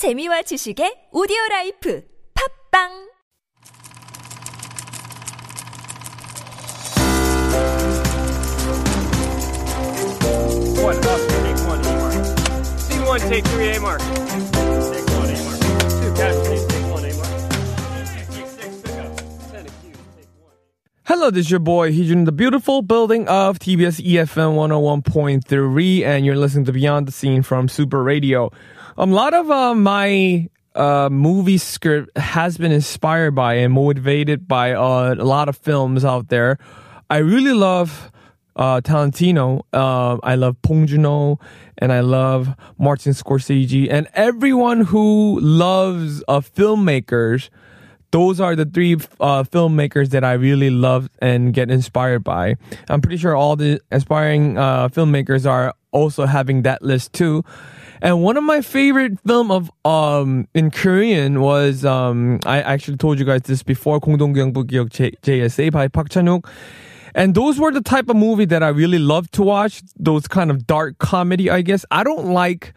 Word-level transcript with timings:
재미와 0.00 0.40
지식의 0.40 1.10
오디오 1.12 1.36
라이프 1.50 2.00
팝빵 2.32 2.88
One 10.80 10.96
up, 11.04 11.20
take 11.28 11.60
one, 11.68 11.84
A 11.84 11.92
mark. 12.00 12.16
Scene 12.80 13.04
one, 13.04 13.20
take 13.28 13.44
three, 13.44 13.76
A 13.76 13.78
mark. 13.78 14.00
Hello, 21.10 21.28
this 21.28 21.46
is 21.46 21.50
your 21.50 21.58
boy 21.58 21.90
Heejun 21.90 22.12
in 22.12 22.24
the 22.24 22.30
beautiful 22.30 22.82
building 22.82 23.26
of 23.26 23.58
TBS 23.58 24.00
EFM 24.00 24.54
101.3, 24.54 26.04
and 26.04 26.24
you're 26.24 26.36
listening 26.36 26.66
to 26.66 26.72
Beyond 26.72 27.08
the 27.08 27.10
Scene 27.10 27.42
from 27.42 27.68
Super 27.68 28.00
Radio. 28.00 28.52
Um, 28.96 29.10
a 29.10 29.14
lot 29.16 29.34
of 29.34 29.50
uh, 29.50 29.74
my 29.74 30.48
uh, 30.76 31.08
movie 31.10 31.58
script 31.58 32.16
has 32.16 32.58
been 32.58 32.70
inspired 32.70 33.34
by 33.34 33.54
and 33.54 33.72
motivated 33.72 34.46
by 34.46 34.70
uh, 34.72 35.16
a 35.18 35.24
lot 35.24 35.48
of 35.48 35.56
films 35.56 36.04
out 36.04 36.28
there. 36.28 36.58
I 37.10 37.16
really 37.16 37.54
love 37.54 38.12
uh, 38.54 38.80
Tarantino. 38.80 39.62
Uh, 39.72 40.18
I 40.22 40.36
love 40.36 40.62
Bong 40.62 40.86
Joon-ho, 40.86 41.40
and 41.78 41.92
I 41.92 42.02
love 42.02 42.54
Martin 42.78 43.14
Scorsese, 43.14 43.88
and 43.90 44.06
everyone 44.14 44.82
who 44.82 45.40
loves 45.40 46.22
uh, 46.28 46.38
filmmakers 46.38 47.50
those 48.10 48.40
are 48.40 48.56
the 48.56 48.64
three 48.64 48.94
uh, 49.20 49.44
filmmakers 49.44 50.10
that 50.10 50.24
I 50.24 50.32
really 50.32 50.70
love 50.70 51.08
and 51.20 51.52
get 51.54 51.70
inspired 51.70 52.24
by. 52.24 52.56
I'm 52.88 53.00
pretty 53.00 53.16
sure 53.16 53.36
all 53.36 53.56
the 53.56 53.80
aspiring 53.90 54.58
uh, 54.58 54.88
filmmakers 54.88 55.48
are 55.48 55.74
also 55.92 56.26
having 56.26 56.62
that 56.62 56.82
list 56.82 57.12
too. 57.12 57.44
And 58.02 58.22
one 58.22 58.36
of 58.36 58.44
my 58.44 58.62
favorite 58.62 59.20
film 59.26 59.50
of 59.50 59.70
um 59.84 60.48
in 60.54 60.70
Korean 60.70 61.40
was 61.40 61.84
um 61.84 62.40
I 62.46 62.62
actually 62.62 62.96
told 62.96 63.18
you 63.18 63.26
guys 63.26 63.42
this 63.42 63.62
before 63.62 64.00
공동경비구역 64.00 65.20
JSA 65.20 65.70
by 65.70 65.88
Park 65.88 66.08
Chan-wook. 66.08 66.46
And 67.14 67.34
those 67.34 67.58
were 67.58 67.72
the 67.72 67.82
type 67.82 68.08
of 68.08 68.16
movie 68.16 68.46
that 68.46 68.62
I 68.62 68.68
really 68.68 68.98
love 68.98 69.30
to 69.32 69.42
watch, 69.42 69.82
those 69.96 70.28
kind 70.28 70.50
of 70.50 70.66
dark 70.66 70.98
comedy, 70.98 71.50
I 71.50 71.60
guess. 71.60 71.84
I 71.90 72.04
don't 72.04 72.26
like 72.32 72.72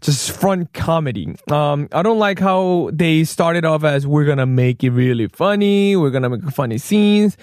just 0.00 0.30
front 0.30 0.72
comedy. 0.72 1.34
Um, 1.50 1.88
I 1.92 2.02
don't 2.02 2.18
like 2.18 2.38
how 2.38 2.90
they 2.92 3.24
started 3.24 3.64
off 3.64 3.84
as 3.84 4.06
we're 4.06 4.24
gonna 4.24 4.46
make 4.46 4.82
it 4.82 4.90
really 4.90 5.28
funny, 5.28 5.96
we're 5.96 6.10
gonna 6.10 6.30
make 6.30 6.50
funny 6.52 6.78
scenes. 6.78 7.36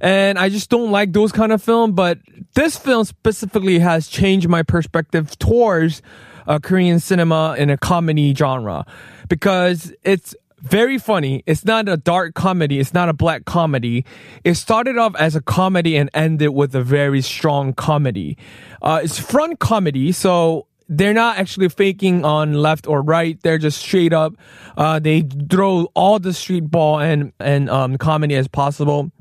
And 0.00 0.38
I 0.38 0.48
just 0.48 0.70
don't 0.70 0.90
like 0.90 1.12
those 1.12 1.30
kind 1.30 1.52
of 1.52 1.62
film, 1.62 1.92
but 1.92 2.18
this 2.54 2.76
film 2.76 3.04
specifically 3.04 3.78
has 3.80 4.08
changed 4.08 4.48
my 4.48 4.62
perspective 4.62 5.38
towards 5.38 6.00
uh, 6.46 6.58
Korean 6.58 7.00
cinema 7.00 7.54
in 7.58 7.68
a 7.68 7.76
comedy 7.76 8.34
genre 8.34 8.86
because 9.28 9.92
it's 10.02 10.34
very 10.62 10.98
funny. 10.98 11.42
It's 11.46 11.64
not 11.64 11.88
a 11.88 11.96
dark 11.96 12.34
comedy. 12.34 12.80
It's 12.80 12.92
not 12.92 13.08
a 13.08 13.12
black 13.12 13.44
comedy. 13.44 14.04
It 14.44 14.54
started 14.54 14.98
off 14.98 15.14
as 15.16 15.34
a 15.36 15.40
comedy 15.40 15.96
and 15.96 16.10
ended 16.12 16.50
with 16.50 16.74
a 16.74 16.82
very 16.82 17.22
strong 17.22 17.72
comedy. 17.72 18.36
Uh, 18.82 19.00
it's 19.02 19.18
front 19.18 19.58
comedy, 19.58 20.12
so 20.12 20.66
they're 20.89 21.13
not 21.13 21.37
actually 21.37 21.69
faking 21.69 22.23
on 22.25 22.53
left 22.53 22.87
or 22.87 23.01
right. 23.01 23.41
They're 23.41 23.57
just 23.57 23.79
straight 23.79 24.13
up. 24.13 24.35
Uh, 24.77 24.99
they 24.99 25.21
throw 25.49 25.87
all 25.95 26.19
the 26.19 26.33
street 26.33 26.69
ball 26.69 26.99
and 26.99 27.33
and 27.39 27.69
um, 27.69 27.97
comedy 27.97 28.35
as 28.35 28.47
possible. 28.47 29.11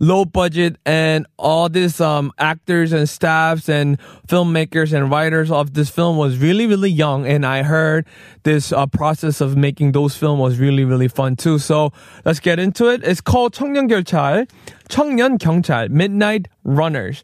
Low 0.00 0.24
budget 0.24 0.76
and 0.84 1.24
all 1.38 1.68
these 1.68 2.00
um, 2.00 2.32
actors 2.38 2.92
and 2.92 3.08
staffs 3.08 3.68
and 3.68 3.96
filmmakers 4.26 4.92
and 4.92 5.08
writers 5.08 5.52
of 5.52 5.74
this 5.74 5.88
film 5.88 6.16
was 6.16 6.36
really 6.38 6.66
really 6.66 6.90
young. 6.90 7.26
And 7.26 7.46
I 7.46 7.62
heard 7.62 8.06
this 8.42 8.72
uh, 8.72 8.86
process 8.86 9.40
of 9.40 9.56
making 9.56 9.92
those 9.92 10.16
film 10.16 10.38
was 10.38 10.58
really 10.58 10.84
really 10.84 11.08
fun 11.08 11.36
too. 11.36 11.58
So 11.58 11.92
let's 12.24 12.40
get 12.40 12.58
into 12.58 12.88
it. 12.88 13.02
It's 13.02 13.20
called 13.20 13.54
청년경찰, 13.54 14.48
청년경찰, 14.88 15.90
Midnight 15.90 16.48
Runners. 16.64 17.22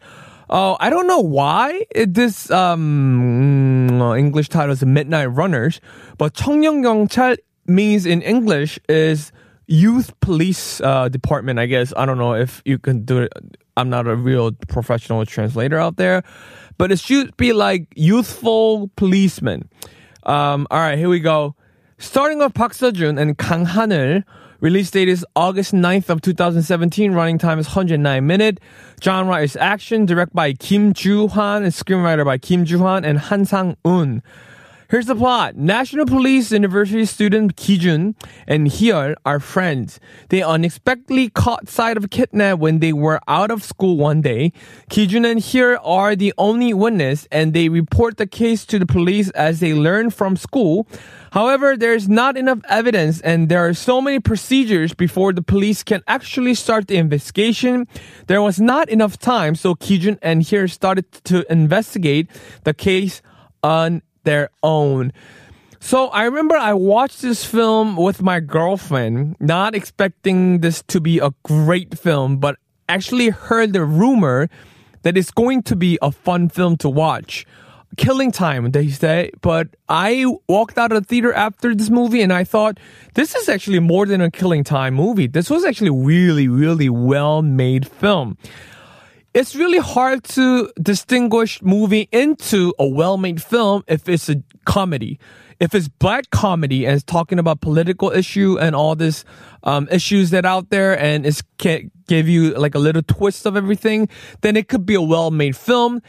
Oh, 0.50 0.78
I 0.80 0.90
don't 0.90 1.08
know 1.08 1.20
why 1.20 1.86
this 1.96 2.52
um, 2.52 3.90
English 4.16 4.50
title 4.50 4.74
is 4.74 4.86
Midnight 4.86 5.26
Runners, 5.26 5.82
but 6.18 6.34
청년경찰 6.36 7.38
means 7.66 8.06
in 8.06 8.22
English 8.22 8.80
is 8.88 9.32
youth 9.68 10.18
police 10.20 10.82
uh, 10.82 11.10
department. 11.10 11.58
I 11.58 11.66
guess 11.66 11.94
I 11.98 12.06
don't 12.06 12.20
know 12.20 12.36
if 12.36 12.62
you 12.66 12.78
can 12.78 13.04
do 13.06 13.20
it. 13.24 13.34
I'm 13.76 13.90
not 13.90 14.08
a 14.08 14.16
real 14.16 14.52
professional 14.52 15.26
translator 15.26 15.80
out 15.80 15.98
there, 15.98 16.24
but 16.78 16.92
it 16.92 17.00
should 17.00 17.36
be 17.38 17.52
like 17.52 17.88
youthful 17.96 18.92
policeman. 18.96 19.68
Um, 20.24 20.68
all 20.70 20.80
right, 20.80 20.98
here 20.98 21.10
we 21.10 21.20
go. 21.20 21.56
Starting 21.98 22.42
off 22.42 22.54
Park 22.54 22.74
Seo 22.74 22.94
Joon 22.94 23.18
and 23.18 23.38
Kang 23.38 23.66
Ha-neul. 23.66 24.24
Release 24.62 24.90
date 24.90 25.10
is 25.10 25.26
August 25.36 25.74
9th 25.74 26.10
of 26.10 26.22
2017. 26.22 27.12
Running 27.12 27.38
time 27.38 27.60
is 27.60 27.68
109 27.68 28.26
minute. 28.26 28.60
Genre 29.04 29.42
is 29.42 29.58
action. 29.58 30.06
Directed 30.06 30.34
by 30.34 30.54
Kim 30.54 30.94
Joo-hwan 30.94 31.64
and 31.64 31.74
screenwriter 31.74 32.24
by 32.24 32.38
Kim 32.38 32.64
Joo-hwan 32.64 33.04
and 33.04 33.20
Han 33.20 33.44
Sang-un. 33.44 34.24
Here's 34.88 35.08
the 35.08 35.16
plot. 35.16 35.56
National 35.56 36.06
Police 36.06 36.52
University 36.52 37.06
student 37.06 37.56
Ki-jun 37.56 38.14
and 38.46 38.68
Hyul 38.68 39.16
are 39.26 39.40
friends. 39.40 40.00
They 40.30 40.44
unexpectedly 40.44 41.30
caught 41.30 41.68
sight 41.68 41.98
of 41.98 42.04
a 42.04 42.08
kidnap 42.08 42.60
when 42.60 42.80
they 42.80 42.94
were 42.94 43.20
out 43.28 43.50
of 43.50 43.64
school 43.64 43.98
one 43.98 44.22
day. 44.22 44.54
Ki-jun 44.90 45.26
and 45.26 45.40
Hyul 45.40 45.80
are 45.84 46.16
the 46.16 46.36
only 46.38 46.72
witness 46.72 47.28
and 47.32 47.54
they 47.54 47.68
report 47.68 48.18
the 48.18 48.28
case 48.28 48.64
to 48.68 48.78
the 48.78 48.86
police 48.86 49.32
as 49.32 49.60
they 49.60 49.74
learn 49.74 50.12
from 50.12 50.38
school. 50.38 50.88
However, 51.32 51.76
there's 51.76 52.08
not 52.08 52.38
enough 52.38 52.60
evidence 52.70 53.22
and 53.22 53.50
there 53.50 53.68
are 53.68 53.74
so 53.74 54.00
many 54.02 54.20
procedures 54.20 54.94
before 54.94 55.34
the 55.34 55.42
police 55.42 55.82
can 55.82 56.04
actually 56.08 56.54
start 56.54 56.90
the 56.90 56.98
investigation. 56.98 57.88
There 58.28 58.42
was 58.44 58.62
not 58.62 58.90
enough 58.90 59.18
time, 59.18 59.56
so 59.56 59.74
Ki-jun 59.74 60.20
and 60.22 60.44
Hyul 60.44 60.70
started 60.70 61.12
to 61.24 61.52
investigate 61.52 62.30
the 62.66 62.76
case 62.76 63.24
on 63.64 64.04
their 64.26 64.50
own. 64.62 65.14
So 65.80 66.08
I 66.08 66.24
remember 66.24 66.56
I 66.56 66.74
watched 66.74 67.22
this 67.22 67.46
film 67.46 67.96
with 67.96 68.22
my 68.22 68.40
girlfriend, 68.40 69.36
not 69.40 69.76
expecting 69.76 70.62
this 70.62 70.82
to 70.88 71.00
be 71.00 71.20
a 71.20 71.32
great 71.44 71.98
film, 71.98 72.38
but 72.38 72.58
actually 72.90 73.30
heard 73.30 73.74
the 73.74 73.86
rumor 73.86 74.50
that 75.04 75.16
it's 75.16 75.32
going 75.32 75.62
to 75.64 75.76
be 75.76 76.00
a 76.02 76.12
fun 76.12 76.50
film 76.50 76.76
to 76.78 76.90
watch. 76.90 77.46
Killing 77.98 78.32
time, 78.32 78.72
they 78.72 78.90
say. 78.90 79.30
But 79.42 79.70
I 79.88 80.26
walked 80.50 80.78
out 80.78 80.92
of 80.92 81.04
the 81.04 81.08
theater 81.08 81.32
after 81.32 81.76
this 81.76 81.90
movie 81.92 82.22
and 82.22 82.34
I 82.34 82.44
thought, 82.44 82.80
this 83.14 83.36
is 83.36 83.48
actually 83.48 83.80
more 83.80 84.08
than 84.08 84.22
a 84.22 84.32
killing 84.32 84.64
time 84.64 84.96
movie. 84.96 85.28
This 85.28 85.50
was 85.50 85.64
actually 85.64 85.92
really, 85.92 86.48
really 86.48 86.90
well 86.90 87.42
made 87.44 87.88
film 87.88 88.38
it's 89.36 89.54
really 89.54 89.80
hard 89.80 90.24
to 90.24 90.72
distinguish 90.82 91.62
movie 91.62 92.08
into 92.14 92.74
a 92.80 92.88
well-made 92.88 93.44
film 93.44 93.84
if 93.86 94.08
it's 94.08 94.30
a 94.30 94.42
comedy. 94.64 95.20
If 95.60 95.76
it's 95.76 95.90
black 95.90 96.30
comedy 96.30 96.86
and 96.86 96.96
it's 96.96 97.04
talking 97.04 97.38
about 97.38 97.60
political 97.60 98.12
issue 98.12 98.58
and 98.58 98.74
all 98.74 98.96
this 98.96 99.26
um, 99.64 99.90
issues 99.92 100.30
that 100.30 100.46
out 100.46 100.70
there 100.70 100.98
and 100.98 101.26
it 101.26 101.42
can 101.58 101.92
give 102.08 102.30
you 102.30 102.54
like 102.54 102.76
a 102.76 102.80
little 102.80 103.02
twist 103.02 103.46
of 103.46 103.58
everything, 103.58 104.08
then 104.40 104.56
it 104.56 104.70
could 104.70 104.86
be 104.86 104.96
a 104.96 105.02
well-made 105.02 105.58
film. 105.58 106.02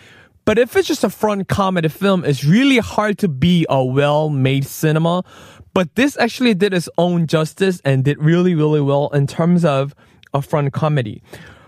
But 0.45 0.57
if 0.57 0.77
it's 0.77 0.87
just 0.87 1.03
a 1.03 1.11
front 1.11 1.49
comedy 1.49 1.89
film, 1.89 2.25
it's 2.25 2.45
really 2.45 2.79
hard 2.79 3.19
to 3.19 3.29
be 3.29 3.67
a 3.69 3.85
well-made 3.85 4.67
cinema. 4.67 5.25
But 5.75 5.97
this 5.97 6.17
actually 6.17 6.55
did 6.55 6.73
its 6.73 6.89
own 6.97 7.27
justice 7.27 7.81
and 7.85 8.05
did 8.05 8.23
really, 8.23 8.55
really 8.55 8.81
well 8.81 9.09
in 9.09 9.27
terms 9.27 9.65
of 9.65 9.97
a 10.33 10.41
front 10.41 10.73
comedy. 10.73 11.23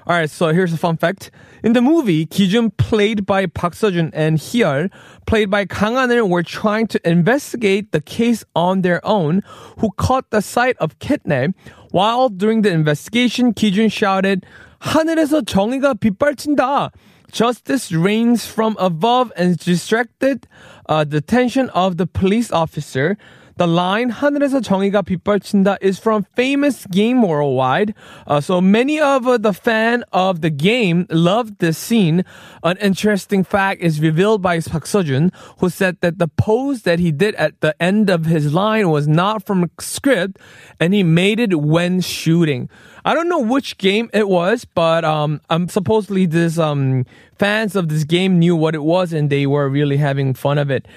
All 0.09 0.17
right, 0.17 0.31
so 0.31 0.55
here's 0.55 0.73
a 0.73 0.79
fun 0.79 0.97
fact. 0.97 1.31
In 1.63 1.75
the 1.75 1.83
movie, 1.83 2.25
Kijun, 2.25 2.75
played 2.79 3.27
by 3.27 3.45
Park 3.45 3.75
Seo-jun, 3.75 4.11
and 4.15 4.39
Hyul, 4.39 4.91
played 5.27 5.51
by 5.51 5.67
Kang 5.67 5.97
Ha-neul, 5.97 6.31
were 6.31 6.43
trying 6.43 6.87
to 6.87 7.01
investigate 7.07 7.93
the 7.93 8.01
case 8.01 8.43
on 8.57 8.81
their 8.81 9.05
own, 9.05 9.43
who 9.81 9.91
caught 9.99 10.31
the 10.31 10.41
sight 10.41 10.79
of 10.79 10.99
Kitne. 10.99 11.53
While 11.91 12.31
during 12.31 12.63
the 12.63 12.71
investigation, 12.71 13.53
Kijun 13.53 13.93
shouted, 13.93 14.47
하늘에서 14.81 15.43
정의가 15.43 16.01
빗발친다! 16.01 16.89
Justice 17.31 17.93
rains 17.93 18.47
from 18.47 18.79
above 18.79 19.31
and 19.37 19.59
distracted 19.59 20.47
uh, 20.89 21.05
the 21.05 21.19
attention 21.19 21.69
of 21.75 21.99
the 21.99 22.07
police 22.07 22.51
officer. 22.51 23.19
The 23.58 23.68
line 23.68 24.10
하늘에서 24.10 24.62
정의가 24.62 25.04
빗발친다 25.04 25.78
is 25.80 26.00
from 26.00 26.26
famous 26.36 26.88
game 26.88 27.22
worldwide. 27.22 27.94
Uh, 28.26 28.42
so 28.42 28.60
many 28.60 29.00
of 29.00 29.28
uh, 29.28 29.38
the 29.38 29.54
fan 29.54 30.04
of 30.12 30.42
the 30.42 30.50
game 30.50 31.06
loved 31.12 31.60
this 31.60 31.78
scene. 31.78 32.26
An 32.64 32.78
interesting 32.78 33.44
fact 33.44 33.82
is 33.82 34.02
revealed 34.02 34.42
by 34.42 34.60
Park 34.60 34.86
Seo-joon, 34.86 35.32
who 35.60 35.70
said 35.70 35.98
that 36.02 36.18
the 36.18 36.28
pose 36.30 36.82
that 36.82 36.98
he 36.98 37.12
did 37.12 37.36
at 37.36 37.62
the 37.62 37.76
end 37.80 38.10
of 38.10 38.26
his 38.26 38.56
line 38.56 38.90
was 38.90 39.08
not 39.08 39.46
from 39.46 39.64
a 39.64 39.70
script, 39.80 40.40
and 40.80 40.96
he 40.96 41.04
made 41.04 41.40
it 41.40 41.62
when 41.62 42.02
shooting. 42.02 42.70
I 43.06 43.14
don't 43.14 43.30
know 43.30 43.38
which 43.38 43.78
game 43.78 44.10
it 44.14 44.30
was, 44.30 44.66
but 44.66 45.06
um, 45.06 45.42
um 45.52 45.70
supposedly 45.70 46.26
this 46.26 46.58
um 46.58 47.06
fans 47.38 47.76
of 47.76 47.90
this 47.90 48.04
game 48.04 48.40
knew 48.40 48.56
what 48.56 48.74
it 48.74 48.84
was, 48.84 49.14
and 49.14 49.30
they 49.30 49.46
were 49.46 49.70
really 49.70 49.98
having 49.98 50.34
fun 50.34 50.58
of 50.58 50.72
it. 50.72 50.88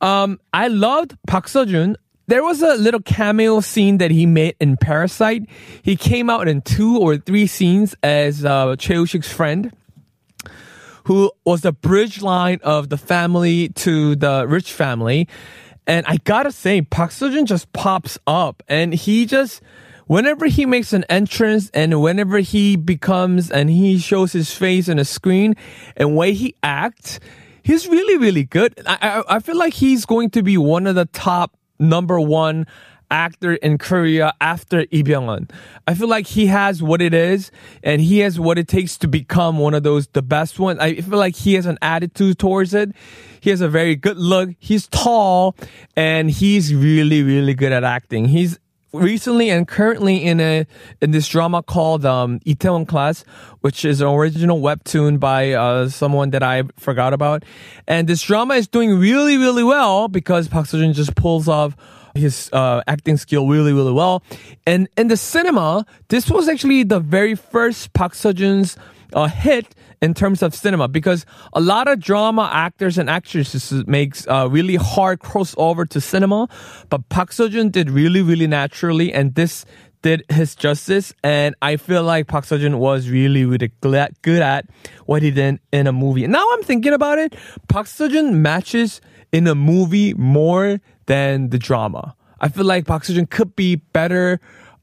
Um, 0.00 0.40
I 0.52 0.68
loved 0.68 1.16
Park 1.26 1.46
Seo-joon. 1.46 1.96
There 2.26 2.42
was 2.42 2.62
a 2.62 2.74
little 2.74 3.02
cameo 3.02 3.60
scene 3.60 3.98
that 3.98 4.10
he 4.10 4.24
made 4.24 4.56
in 4.58 4.76
Parasite. 4.76 5.48
He 5.82 5.94
came 5.96 6.30
out 6.30 6.48
in 6.48 6.62
two 6.62 6.98
or 6.98 7.18
three 7.18 7.46
scenes 7.46 7.94
as 8.02 8.44
uh, 8.44 8.76
Choi 8.76 9.00
Woo-sik's 9.00 9.30
friend 9.30 9.72
who 11.04 11.30
was 11.44 11.60
the 11.60 11.72
bridge 11.72 12.22
line 12.22 12.58
of 12.62 12.88
the 12.88 12.96
family 12.96 13.68
to 13.70 14.16
the 14.16 14.46
rich 14.48 14.72
family. 14.72 15.28
And 15.86 16.06
I 16.06 16.16
gotta 16.24 16.50
say, 16.50 16.80
Park 16.82 17.10
Seo-joon 17.10 17.46
just 17.46 17.72
pops 17.72 18.18
up 18.26 18.62
and 18.68 18.94
he 18.94 19.26
just, 19.26 19.60
whenever 20.06 20.46
he 20.46 20.64
makes 20.64 20.92
an 20.92 21.04
entrance 21.10 21.70
and 21.74 22.00
whenever 22.00 22.38
he 22.38 22.76
becomes 22.76 23.50
and 23.50 23.68
he 23.68 23.98
shows 23.98 24.32
his 24.32 24.52
face 24.54 24.88
on 24.88 24.98
a 24.98 25.04
screen 25.04 25.54
and 25.96 26.16
way 26.16 26.32
he 26.32 26.54
acts, 26.62 27.20
he's 27.64 27.88
really, 27.88 28.18
really 28.18 28.44
good. 28.44 28.74
I, 28.86 28.98
I, 29.00 29.36
I 29.36 29.38
feel 29.40 29.56
like 29.56 29.74
he's 29.74 30.06
going 30.06 30.30
to 30.30 30.42
be 30.42 30.56
one 30.56 30.86
of 30.86 30.94
the 30.94 31.06
top 31.06 31.56
number 31.80 32.20
one 32.20 32.66
actor 33.10 33.54
in 33.54 33.78
Korea 33.78 34.32
after 34.40 34.86
Lee 34.92 35.02
Byung-hun. 35.02 35.48
I 35.86 35.94
feel 35.94 36.08
like 36.08 36.26
he 36.26 36.46
has 36.46 36.82
what 36.82 37.00
it 37.02 37.14
is 37.14 37.50
and 37.82 38.00
he 38.00 38.20
has 38.20 38.40
what 38.40 38.58
it 38.58 38.68
takes 38.68 38.96
to 38.98 39.08
become 39.08 39.58
one 39.58 39.74
of 39.74 39.82
those 39.82 40.06
the 40.08 40.22
best 40.22 40.58
ones. 40.58 40.78
I 40.80 41.00
feel 41.00 41.18
like 41.18 41.36
he 41.36 41.54
has 41.54 41.66
an 41.66 41.78
attitude 41.82 42.38
towards 42.38 42.74
it. 42.74 42.90
He 43.40 43.50
has 43.50 43.60
a 43.60 43.68
very 43.68 43.94
good 43.94 44.16
look. 44.16 44.50
He's 44.58 44.86
tall 44.88 45.56
and 45.96 46.30
he's 46.30 46.74
really 46.74 47.22
really 47.22 47.54
good 47.54 47.72
at 47.72 47.84
acting. 47.84 48.26
He's 48.26 48.58
recently 48.94 49.50
and 49.50 49.66
currently 49.66 50.24
in 50.24 50.40
a 50.40 50.66
in 51.00 51.10
this 51.10 51.28
drama 51.28 51.62
called 51.62 52.06
um, 52.06 52.40
Itaewon 52.40 52.86
Class, 52.86 53.24
which 53.60 53.84
is 53.84 54.00
an 54.00 54.06
original 54.06 54.60
webtoon 54.60 55.18
by 55.18 55.52
uh, 55.52 55.88
someone 55.88 56.30
that 56.30 56.42
I 56.42 56.62
forgot 56.76 57.12
about. 57.12 57.44
And 57.86 58.08
this 58.08 58.22
drama 58.22 58.54
is 58.54 58.68
doing 58.68 58.98
really 58.98 59.36
really 59.36 59.64
well 59.64 60.08
because 60.08 60.48
Park 60.48 60.66
Seo-joon 60.66 60.92
just 60.92 61.14
pulls 61.16 61.48
off 61.48 61.76
his 62.14 62.48
uh, 62.52 62.82
acting 62.86 63.16
skill 63.16 63.48
really, 63.48 63.72
really 63.72 63.92
well. 63.92 64.22
And 64.66 64.88
in 64.96 65.08
the 65.08 65.16
cinema, 65.16 65.84
this 66.08 66.30
was 66.30 66.48
actually 66.48 66.84
the 66.84 67.00
very 67.00 67.34
first 67.34 67.92
Park 67.92 68.12
Seo-joon's 68.12 68.76
uh, 69.12 69.26
hit 69.26 69.74
in 70.04 70.12
terms 70.12 70.42
of 70.42 70.54
cinema 70.54 70.86
because 70.86 71.24
a 71.54 71.60
lot 71.60 71.88
of 71.88 71.98
drama 71.98 72.50
actors 72.52 72.98
and 72.98 73.08
actresses 73.08 73.72
makes 73.86 74.26
uh, 74.28 74.46
really 74.50 74.76
hard 74.76 75.20
crossover 75.20 75.88
to 75.88 75.98
cinema, 75.98 76.46
but 76.90 77.08
Park 77.08 77.30
Seo-joon 77.30 77.70
did 77.70 77.88
really, 77.88 78.20
really 78.20 78.46
naturally, 78.46 79.12
and 79.14 79.34
this 79.34 79.64
did 80.02 80.22
his 80.28 80.54
justice, 80.54 81.14
and 81.24 81.54
I 81.62 81.78
feel 81.78 82.02
like 82.02 82.26
Park 82.26 82.44
Seo-joon 82.44 82.78
was 82.78 83.08
really, 83.08 83.46
really 83.46 83.72
good 83.80 84.42
at 84.42 84.66
what 85.06 85.22
he 85.22 85.30
did 85.30 85.58
in 85.72 85.86
a 85.86 85.92
movie. 85.92 86.24
And 86.24 86.32
now 86.34 86.46
I'm 86.52 86.62
thinking 86.62 86.92
about 86.92 87.18
it, 87.18 87.34
Park 87.68 87.86
Seo-joon 87.86 88.42
matches 88.42 89.00
in 89.32 89.46
a 89.46 89.54
movie 89.54 90.12
more 90.12 90.80
than 91.06 91.48
the 91.48 91.58
drama. 91.58 92.14
I 92.40 92.48
feel 92.48 92.66
like 92.66 92.84
Park 92.84 93.04
Seo-joon 93.04 93.28
could 93.28 93.56
be 93.56 93.76
better 93.76 94.38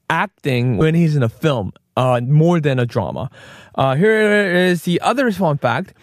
acting 0.09 0.77
when 0.77 0.95
he's 0.95 1.15
in 1.15 1.21
a 1.21 1.29
film, 1.29 1.73
uh, 1.97 2.21
more 2.21 2.59
than 2.59 2.79
a 2.79 2.85
drama. 2.85 3.29
Uh, 3.75 3.95
here 3.95 4.45
is 4.53 4.83
the 4.83 4.99
other 5.01 5.31
fun 5.31 5.57
fact. 5.57 5.93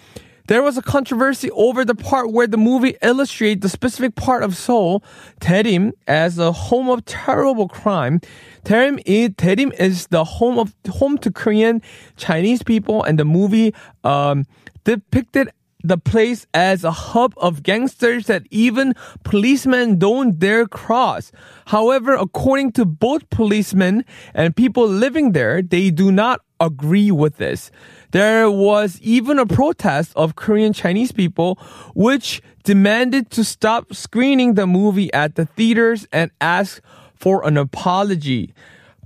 There 0.49 0.63
was 0.63 0.79
a 0.79 0.83
controversy 0.83 1.51
over 1.51 1.85
the 1.85 1.95
part 1.95 2.33
where 2.33 2.47
the 2.47 2.57
movie 2.57 2.97
illustrates 3.03 3.61
the 3.61 3.69
specific 3.69 4.15
part 4.15 4.43
of 4.43 4.57
Seoul, 4.57 5.05
Daerim, 5.43 5.93
as 6.07 6.39
a 6.39 6.53
home 6.53 6.89
of 6.89 7.05
terrible 7.05 7.69
crime. 7.69 8.23
Daerim 8.65 8.99
is, 9.05 9.31
Daerim 9.31 9.75
is 9.75 10.07
the 10.07 10.25
home 10.25 10.59
of 10.59 10.75
home 10.89 11.19
to 11.19 11.31
Korean 11.31 11.83
Chinese 12.17 12.63
people, 12.63 13.03
and 13.03 13.19
the 13.19 13.27
movie 13.27 13.75
um, 14.05 14.47
depicted 14.85 15.51
the 15.83 15.99
place 15.99 16.47
as 16.53 16.83
a 16.83 16.91
hub 16.91 17.35
of 17.37 17.63
gangsters 17.63 18.27
that 18.27 18.43
even 18.51 18.95
policemen 19.23 19.99
don't 19.99 20.39
dare 20.39 20.67
cross. 20.67 21.31
However, 21.67 22.15
according 22.15 22.73
to 22.73 22.85
both 22.85 23.31
policemen 23.31 24.05
and 24.35 24.57
people 24.57 24.89
living 24.89 25.33
there, 25.33 25.63
they 25.63 25.91
do 25.91 26.11
not 26.11 26.41
agree 26.61 27.11
with 27.11 27.37
this. 27.37 27.71
There 28.11 28.51
was 28.51 29.01
even 29.03 29.39
a 29.39 29.47
protest 29.47 30.13
of 30.17 30.35
Korean 30.35 30.73
Chinese 30.73 31.13
people 31.13 31.59
which 31.95 32.43
demanded 32.65 33.31
to 33.31 33.45
stop 33.45 33.95
screening 33.95 34.55
the 34.55 34.67
movie 34.67 35.13
at 35.13 35.37
the 35.37 35.47
theaters 35.47 36.09
and 36.13 36.31
ask 36.41 36.83
for 37.15 37.47
an 37.47 37.57
apology. 37.57 38.53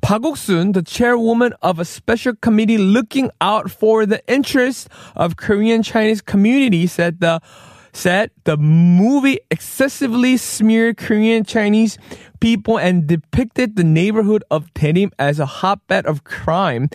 Park 0.03 0.25
Ok-sun, 0.25 0.73
the 0.73 0.83
chairwoman 0.83 1.55
of 1.63 1.79
a 1.79 1.85
special 1.85 2.35
committee 2.35 2.77
looking 2.77 3.31
out 3.41 3.71
for 3.71 4.05
the 4.05 4.21
interests 4.27 4.89
of 5.15 5.37
Korean 5.37 5.85
Chinese 5.85 6.21
community, 6.21 6.89
said 6.89 7.21
the 7.21 7.41
said 7.95 8.31
the 8.45 8.57
movie 8.57 9.39
excessively 9.51 10.37
smeared 10.37 10.97
Korean 10.97 11.45
Chinese 11.45 11.99
people 12.41 12.79
and 12.79 13.07
depicted 13.07 13.77
the 13.77 13.85
neighborhood 13.85 14.43
of 14.51 14.73
Daerim 14.75 15.13
as 15.19 15.39
a 15.39 15.47
hotbed 15.47 16.05
of 16.07 16.25
crime, 16.25 16.91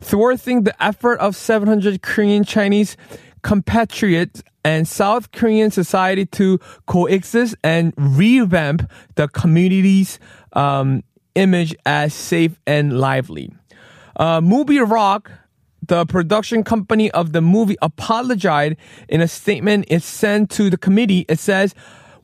thwarting 0.00 0.64
the 0.64 0.82
effort 0.82 1.20
of 1.20 1.36
700 1.36 2.02
Korean 2.02 2.42
Chinese 2.42 2.96
compatriots 3.42 4.42
and 4.64 4.88
South 4.88 5.30
Korean 5.30 5.70
society 5.70 6.26
to 6.26 6.58
coexist 6.86 7.54
and 7.62 7.94
revamp 7.96 8.90
the 9.14 9.28
community's 9.28 10.18
um, 10.54 11.02
image 11.34 11.74
as 11.86 12.14
safe 12.14 12.58
and 12.66 12.98
lively. 12.98 13.52
Uh, 14.16 14.40
Movie 14.40 14.78
Rock, 14.78 15.30
the 15.86 16.04
production 16.06 16.62
company 16.62 17.10
of 17.12 17.32
the 17.32 17.40
movie, 17.40 17.76
apologized 17.82 18.76
in 19.08 19.20
a 19.20 19.28
statement 19.28 19.86
it 19.88 20.02
sent 20.02 20.50
to 20.50 20.70
the 20.70 20.76
committee. 20.76 21.24
It 21.28 21.38
says, 21.38 21.74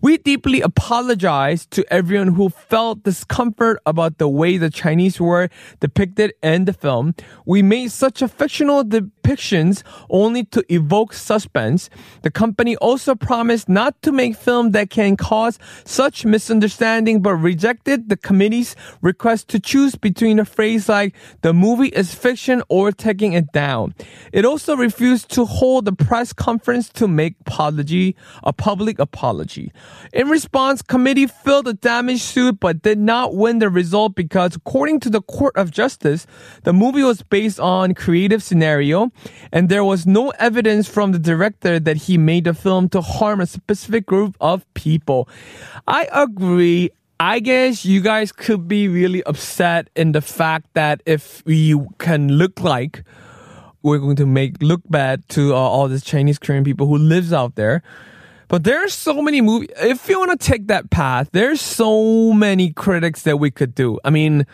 we 0.02 0.18
deeply 0.18 0.60
apologize 0.60 1.66
to 1.66 1.84
everyone 1.92 2.34
who 2.34 2.50
felt 2.50 3.02
discomfort 3.02 3.80
about 3.86 4.18
the 4.18 4.28
way 4.28 4.58
the 4.58 4.70
Chinese 4.70 5.18
were 5.18 5.48
depicted 5.80 6.34
in 6.42 6.66
the 6.66 6.72
film. 6.72 7.14
We 7.46 7.62
made 7.62 7.90
such 7.90 8.20
a 8.20 8.28
fictional 8.28 8.84
depictions 9.26 9.82
only 10.10 10.44
to 10.44 10.64
evoke 10.72 11.12
suspense. 11.12 11.90
The 12.22 12.30
company 12.30 12.76
also 12.76 13.14
promised 13.14 13.68
not 13.68 14.00
to 14.02 14.12
make 14.12 14.36
film 14.36 14.72
that 14.72 14.90
can 14.90 15.16
cause 15.16 15.58
such 15.84 16.24
misunderstanding, 16.24 17.22
but 17.22 17.34
rejected 17.34 18.08
the 18.08 18.16
committee's 18.16 18.76
request 19.00 19.48
to 19.48 19.60
choose 19.60 19.94
between 19.94 20.38
a 20.38 20.44
phrase 20.44 20.88
like 20.88 21.14
the 21.42 21.52
movie 21.52 21.88
is 21.88 22.14
fiction 22.14 22.62
or 22.68 22.92
taking 22.92 23.32
it 23.32 23.52
down. 23.52 23.94
It 24.32 24.44
also 24.44 24.76
refused 24.76 25.30
to 25.30 25.44
hold 25.44 25.88
a 25.88 25.92
press 25.92 26.32
conference 26.32 26.88
to 26.90 27.08
make 27.08 27.34
apology, 27.40 28.16
a 28.44 28.52
public 28.52 28.98
apology. 28.98 29.72
In 30.12 30.28
response, 30.28 30.82
committee 30.82 31.26
filed 31.26 31.68
a 31.68 31.74
damage 31.74 32.22
suit 32.22 32.60
but 32.60 32.82
did 32.82 32.98
not 32.98 33.34
win 33.34 33.58
the 33.58 33.68
result 33.68 34.14
because 34.14 34.56
according 34.56 35.00
to 35.00 35.10
the 35.10 35.22
Court 35.22 35.56
of 35.56 35.70
Justice, 35.70 36.26
the 36.64 36.72
movie 36.72 37.02
was 37.02 37.22
based 37.22 37.58
on 37.60 37.94
creative 37.94 38.42
scenario 38.42 39.10
and 39.52 39.68
there 39.68 39.84
was 39.84 40.06
no 40.06 40.30
evidence 40.38 40.88
from 40.88 41.12
the 41.12 41.18
director 41.18 41.78
that 41.78 41.96
he 41.96 42.18
made 42.18 42.44
the 42.44 42.54
film 42.54 42.88
to 42.90 43.00
harm 43.00 43.40
a 43.40 43.46
specific 43.46 44.06
group 44.06 44.36
of 44.40 44.64
people. 44.74 45.28
I 45.86 46.08
agree. 46.12 46.90
I 47.18 47.40
guess 47.40 47.84
you 47.84 48.00
guys 48.00 48.30
could 48.30 48.68
be 48.68 48.88
really 48.88 49.22
upset 49.24 49.88
in 49.96 50.12
the 50.12 50.20
fact 50.20 50.66
that 50.74 51.02
if 51.06 51.42
we 51.46 51.74
can 51.98 52.32
look 52.32 52.60
like 52.60 53.04
we're 53.86 53.98
going 53.98 54.16
to 54.16 54.26
make 54.26 54.60
look 54.60 54.82
bad 54.90 55.26
to 55.28 55.54
uh, 55.54 55.56
all 55.56 55.86
these 55.86 56.02
Chinese 56.02 56.38
Korean 56.38 56.64
people 56.64 56.88
who 56.88 56.98
lives 56.98 57.32
out 57.32 57.54
there. 57.54 57.82
But 58.48 58.64
there's 58.64 58.92
so 58.92 59.22
many 59.22 59.40
movies. 59.40 59.70
If 59.80 60.08
you 60.08 60.18
want 60.18 60.38
to 60.38 60.44
take 60.44 60.66
that 60.66 60.90
path, 60.90 61.28
there's 61.32 61.60
so 61.60 62.32
many 62.32 62.72
critics 62.72 63.22
that 63.22 63.38
we 63.38 63.50
could 63.50 63.74
do. 63.74 63.98
I 64.04 64.10
mean, 64.10 64.46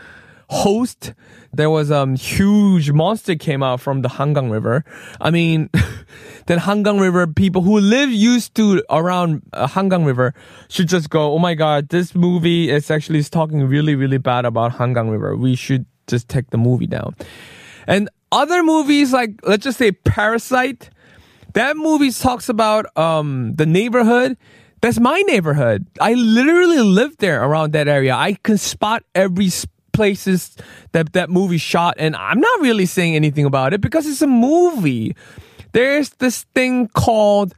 Host, 0.52 1.14
there 1.54 1.70
was 1.70 1.90
a 1.90 2.00
um, 2.00 2.14
huge 2.14 2.92
monster 2.92 3.34
came 3.34 3.62
out 3.62 3.80
from 3.80 4.02
the 4.02 4.08
Hangang 4.08 4.50
River. 4.50 4.84
I 5.18 5.30
mean, 5.30 5.70
then 6.46 6.58
Hangang 6.58 7.00
River 7.00 7.26
people 7.26 7.62
who 7.62 7.80
live 7.80 8.10
used 8.10 8.54
to 8.56 8.82
around 8.90 9.42
uh, 9.54 9.66
Hangang 9.66 10.04
River 10.04 10.34
should 10.68 10.88
just 10.88 11.08
go, 11.08 11.32
oh 11.32 11.38
my 11.38 11.54
god, 11.54 11.88
this 11.88 12.14
movie 12.14 12.70
is 12.70 12.90
actually 12.90 13.18
is 13.18 13.30
talking 13.30 13.62
really, 13.66 13.94
really 13.94 14.18
bad 14.18 14.44
about 14.44 14.72
Hangang 14.72 15.10
River. 15.10 15.36
We 15.36 15.56
should 15.56 15.86
just 16.06 16.28
take 16.28 16.50
the 16.50 16.58
movie 16.58 16.86
down. 16.86 17.16
And 17.86 18.10
other 18.30 18.62
movies 18.62 19.12
like, 19.12 19.40
let's 19.44 19.64
just 19.64 19.78
say 19.78 19.92
Parasite, 19.92 20.90
that 21.54 21.76
movie 21.78 22.10
talks 22.10 22.48
about 22.48 22.94
um, 22.96 23.54
the 23.54 23.66
neighborhood. 23.66 24.36
That's 24.82 25.00
my 25.00 25.20
neighborhood. 25.22 25.86
I 26.00 26.14
literally 26.14 26.80
live 26.80 27.16
there 27.18 27.42
around 27.42 27.72
that 27.72 27.88
area. 27.88 28.14
I 28.14 28.34
can 28.42 28.58
spot 28.58 29.04
every 29.14 29.48
places 30.02 30.56
that 30.90 31.12
that 31.12 31.30
movie 31.30 31.58
shot, 31.58 31.94
and 31.96 32.16
I'm 32.16 32.40
not 32.40 32.60
really 32.60 32.86
saying 32.86 33.14
anything 33.14 33.44
about 33.44 33.72
it 33.72 33.80
because 33.80 34.04
it's 34.04 34.20
a 34.20 34.26
movie. 34.26 35.14
There's 35.70 36.10
this 36.18 36.42
thing 36.56 36.88
called 36.88 37.54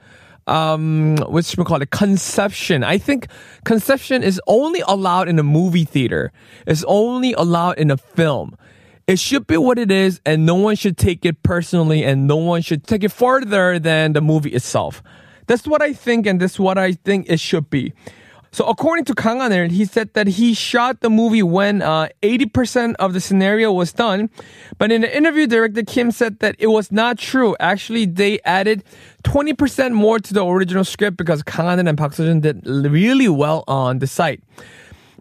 um, 0.46 1.16
what's 1.28 1.56
we 1.56 1.64
call 1.64 1.80
it? 1.80 1.90
Conception. 1.90 2.84
I 2.84 2.98
think 2.98 3.28
conception 3.64 4.22
is 4.22 4.38
only 4.46 4.82
allowed 4.86 5.26
in 5.26 5.38
a 5.38 5.42
movie 5.42 5.86
theater. 5.86 6.32
It's 6.66 6.84
only 6.86 7.32
allowed 7.32 7.78
in 7.78 7.90
a 7.90 7.96
film. 7.96 8.58
It 9.06 9.18
should 9.18 9.46
be 9.46 9.56
what 9.56 9.78
it 9.78 9.90
is, 9.90 10.20
and 10.26 10.44
no 10.44 10.56
one 10.56 10.76
should 10.76 10.98
take 10.98 11.24
it 11.24 11.42
personally, 11.42 12.04
and 12.04 12.26
no 12.26 12.36
one 12.36 12.60
should 12.60 12.86
take 12.86 13.04
it 13.04 13.12
further 13.12 13.78
than 13.78 14.12
the 14.12 14.20
movie 14.20 14.50
itself. 14.50 15.02
That's 15.46 15.66
what 15.66 15.80
I 15.80 15.94
think, 15.94 16.26
and 16.26 16.38
that's 16.38 16.58
what 16.58 16.76
I 16.76 16.92
think 16.92 17.24
it 17.30 17.40
should 17.40 17.70
be. 17.70 17.94
So 18.54 18.64
according 18.66 19.04
to 19.06 19.16
Kang 19.16 19.40
Han 19.40 19.70
he 19.70 19.84
said 19.84 20.14
that 20.14 20.28
he 20.28 20.54
shot 20.54 21.00
the 21.00 21.10
movie 21.10 21.42
when 21.42 21.82
uh, 21.82 22.06
80% 22.22 22.94
of 23.00 23.12
the 23.12 23.20
scenario 23.20 23.72
was 23.72 23.92
done. 23.92 24.30
But 24.78 24.92
in 24.92 25.02
an 25.02 25.10
interview, 25.10 25.48
director 25.48 25.82
Kim 25.82 26.12
said 26.12 26.38
that 26.38 26.54
it 26.60 26.68
was 26.68 26.92
not 26.92 27.18
true. 27.18 27.56
Actually, 27.58 28.06
they 28.06 28.38
added 28.44 28.84
20% 29.24 29.92
more 29.92 30.20
to 30.20 30.32
the 30.32 30.46
original 30.46 30.84
script 30.84 31.16
because 31.16 31.42
Kang 31.42 31.66
Han 31.66 31.84
and 31.84 31.98
Park 31.98 32.12
Seo-joon 32.12 32.42
did 32.42 32.64
really 32.64 33.28
well 33.28 33.64
on 33.66 33.98
the 33.98 34.06
site. 34.06 34.40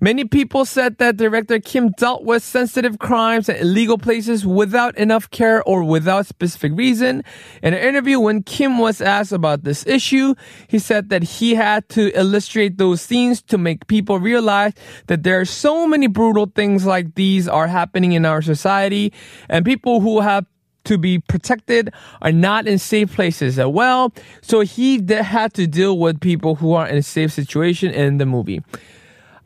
Many 0.04 0.26
people 0.26 0.66
said 0.66 0.98
that 0.98 1.16
director 1.16 1.62
Kim 1.62 1.92
dealt 1.92 2.26
with 2.26 2.44
sensitive 2.44 3.00
crimes 3.00 3.48
and 3.48 3.58
illegal 3.58 3.98
places 3.98 4.46
without 4.46 4.98
enough 4.98 5.32
care 5.32 5.64
or 5.64 5.82
without 5.82 6.26
specific 6.26 6.74
reason. 6.76 7.24
In 7.62 7.74
an 7.74 7.80
interview, 7.80 8.20
when 8.20 8.44
Kim 8.44 8.80
was 8.80 9.00
asked 9.00 9.32
about 9.32 9.64
this 9.64 9.88
issue, 9.88 10.36
he 10.68 10.78
said 10.78 11.08
that 11.08 11.24
he 11.24 11.56
had 11.56 11.88
to 11.96 12.12
illustrate 12.20 12.78
those 12.78 13.02
scenes 13.02 13.42
to 13.44 13.58
make 13.58 13.88
people 13.88 14.20
realize 14.20 14.74
that 15.08 15.24
there 15.24 15.40
are 15.40 15.46
so 15.46 15.88
many 15.88 16.08
brutal 16.08 16.52
things 16.54 16.86
like 16.86 17.16
these 17.16 17.48
are 17.48 17.68
happening 17.68 18.12
in 18.12 18.26
our 18.26 18.42
society 18.42 19.14
and 19.48 19.64
people 19.64 20.02
who 20.02 20.20
have 20.20 20.46
to 20.84 20.98
be 20.98 21.20
protected 21.20 21.94
are 22.22 22.34
not 22.34 22.68
in 22.68 22.78
safe 22.78 23.16
places 23.16 23.58
as 23.58 23.68
well. 23.68 24.12
So 24.42 24.60
he 24.60 25.02
had 25.10 25.54
to 25.54 25.66
deal 25.66 25.98
with 25.98 26.20
people 26.20 26.56
who 26.56 26.74
are 26.74 26.90
in 26.90 26.98
a 26.98 27.04
safe 27.04 27.32
situation 27.32 27.94
in 27.94 28.18
the 28.18 28.26
movie. 28.26 28.62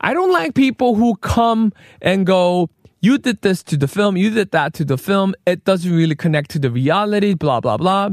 I 0.00 0.14
don't 0.14 0.32
like 0.32 0.54
people 0.54 0.94
who 0.94 1.16
come 1.16 1.72
and 2.00 2.26
go, 2.26 2.70
you 3.00 3.18
did 3.18 3.42
this 3.42 3.62
to 3.64 3.76
the 3.76 3.88
film, 3.88 4.16
you 4.16 4.30
did 4.30 4.50
that 4.52 4.74
to 4.74 4.84
the 4.84 4.98
film. 4.98 5.34
It 5.46 5.64
doesn't 5.64 5.92
really 5.92 6.16
connect 6.16 6.50
to 6.52 6.58
the 6.58 6.70
reality, 6.70 7.34
blah, 7.34 7.60
blah, 7.60 7.76
blah. 7.76 8.10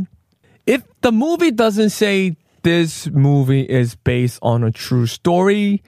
If 0.65 0.83
the 1.01 1.11
movie 1.11 1.51
doesn't 1.51 1.91
say 1.91 2.37
this 2.63 3.07
movie 3.09 3.61
is 3.61 3.95
based 3.95 4.39
on 4.41 4.63
a 4.63 4.71
true 4.71 5.05
story, 5.05 5.83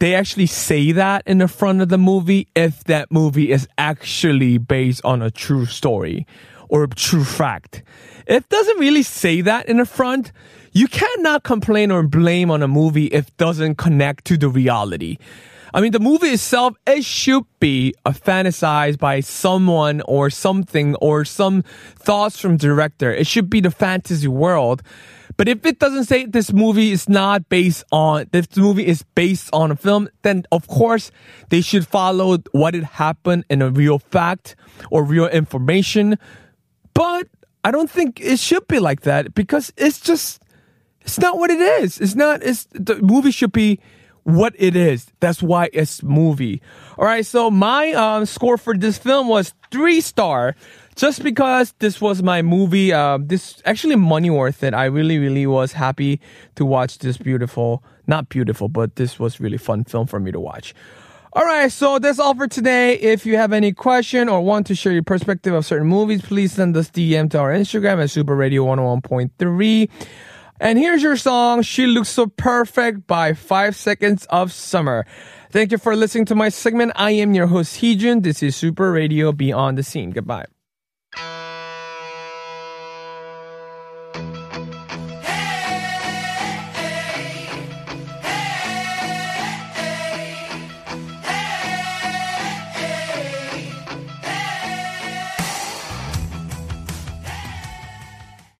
they 0.00 0.14
actually 0.14 0.46
say 0.46 0.92
that 0.92 1.22
in 1.26 1.38
the 1.38 1.48
front 1.48 1.80
of 1.80 1.88
the 1.88 1.98
movie 1.98 2.48
if 2.54 2.84
that 2.84 3.10
movie 3.10 3.50
is 3.50 3.68
actually 3.78 4.58
based 4.58 5.04
on 5.04 5.22
a 5.22 5.30
true 5.30 5.66
story 5.66 6.26
or 6.68 6.84
a 6.84 6.88
true 6.88 7.24
fact. 7.24 7.82
It 8.26 8.48
doesn't 8.48 8.78
really 8.78 9.02
say 9.02 9.40
that 9.40 9.68
in 9.68 9.78
the 9.78 9.86
front 9.86 10.32
you 10.78 10.86
cannot 10.86 11.42
complain 11.42 11.90
or 11.90 12.04
blame 12.04 12.52
on 12.52 12.62
a 12.62 12.68
movie 12.68 13.06
if 13.06 13.36
doesn't 13.36 13.74
connect 13.78 14.24
to 14.26 14.36
the 14.36 14.48
reality. 14.48 15.18
I 15.74 15.80
mean, 15.80 15.90
the 15.90 15.98
movie 15.98 16.28
itself, 16.28 16.76
it 16.86 17.04
should 17.04 17.42
be 17.58 17.94
a 18.06 18.12
fantasized 18.12 18.98
by 18.98 19.18
someone 19.18 20.02
or 20.02 20.30
something 20.30 20.94
or 20.96 21.24
some 21.24 21.62
thoughts 21.96 22.38
from 22.38 22.56
director. 22.56 23.12
It 23.12 23.26
should 23.26 23.50
be 23.50 23.60
the 23.60 23.72
fantasy 23.72 24.28
world. 24.28 24.84
But 25.36 25.48
if 25.48 25.66
it 25.66 25.80
doesn't 25.80 26.04
say 26.04 26.26
this 26.26 26.52
movie 26.52 26.92
is 26.92 27.08
not 27.08 27.48
based 27.48 27.82
on, 27.90 28.26
this 28.30 28.56
movie 28.56 28.86
is 28.86 29.02
based 29.16 29.50
on 29.52 29.72
a 29.72 29.76
film, 29.76 30.08
then 30.22 30.44
of 30.52 30.68
course 30.68 31.10
they 31.48 31.60
should 31.60 31.88
follow 31.88 32.38
what 32.52 32.76
it 32.76 32.84
happened 32.84 33.46
in 33.50 33.62
a 33.62 33.70
real 33.70 33.98
fact 33.98 34.54
or 34.92 35.02
real 35.02 35.26
information. 35.26 36.18
But 36.94 37.26
I 37.64 37.72
don't 37.72 37.90
think 37.90 38.20
it 38.20 38.38
should 38.38 38.68
be 38.68 38.78
like 38.78 39.00
that 39.00 39.34
because 39.34 39.72
it's 39.76 39.98
just, 40.00 40.40
it's 41.08 41.18
not 41.18 41.38
what 41.38 41.50
it 41.50 41.58
is. 41.58 41.98
It's 42.02 42.14
not. 42.14 42.42
It's 42.42 42.68
the 42.72 42.96
movie 42.96 43.30
should 43.30 43.52
be 43.52 43.80
what 44.24 44.54
it 44.58 44.76
is. 44.76 45.06
That's 45.20 45.42
why 45.42 45.70
it's 45.72 46.02
movie. 46.02 46.60
All 46.98 47.06
right. 47.06 47.24
So 47.24 47.50
my 47.50 47.92
um, 47.92 48.26
score 48.26 48.58
for 48.58 48.76
this 48.76 48.98
film 48.98 49.26
was 49.26 49.54
three 49.70 50.02
star, 50.02 50.54
just 50.96 51.22
because 51.22 51.72
this 51.78 51.98
was 51.98 52.22
my 52.22 52.42
movie. 52.42 52.92
Uh, 52.92 53.16
this 53.22 53.62
actually 53.64 53.96
money 53.96 54.28
worth 54.28 54.62
it. 54.62 54.74
I 54.74 54.84
really, 54.84 55.18
really 55.18 55.46
was 55.46 55.72
happy 55.72 56.20
to 56.56 56.66
watch 56.66 56.98
this 56.98 57.16
beautiful, 57.16 57.82
not 58.06 58.28
beautiful, 58.28 58.68
but 58.68 58.96
this 58.96 59.18
was 59.18 59.40
really 59.40 59.56
fun 59.56 59.84
film 59.84 60.06
for 60.06 60.20
me 60.20 60.30
to 60.30 60.40
watch. 60.40 60.74
All 61.32 61.44
right, 61.44 61.72
so 61.72 61.98
that's 61.98 62.18
all 62.18 62.34
for 62.34 62.48
today. 62.48 62.98
If 62.98 63.24
you 63.24 63.36
have 63.36 63.54
any 63.54 63.72
question 63.72 64.28
or 64.28 64.42
want 64.42 64.66
to 64.66 64.74
share 64.74 64.92
your 64.92 65.02
perspective 65.02 65.54
of 65.54 65.64
certain 65.64 65.86
movies, 65.86 66.20
please 66.20 66.52
send 66.52 66.76
us 66.76 66.90
DM 66.90 67.30
to 67.30 67.38
our 67.38 67.52
Instagram 67.52 68.02
at 68.02 68.10
Super 68.10 68.36
Radio 68.36 68.64
101.3. 68.64 69.88
And 70.60 70.78
here's 70.78 71.02
your 71.02 71.16
song, 71.16 71.62
She 71.62 71.86
Looks 71.86 72.08
So 72.08 72.26
Perfect 72.26 73.06
by 73.06 73.32
5 73.32 73.76
Seconds 73.76 74.26
of 74.28 74.52
Summer. 74.52 75.06
Thank 75.50 75.70
you 75.70 75.78
for 75.78 75.94
listening 75.94 76.24
to 76.26 76.34
my 76.34 76.48
segment. 76.48 76.92
I 76.96 77.12
am 77.12 77.32
your 77.32 77.46
host, 77.46 77.80
Heejun. 77.80 78.22
This 78.22 78.42
is 78.42 78.56
Super 78.56 78.90
Radio 78.90 79.30
Beyond 79.32 79.78
the 79.78 79.82
Scene. 79.84 80.10
Goodbye. 80.10 80.46